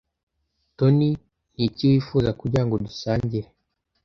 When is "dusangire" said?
2.85-3.47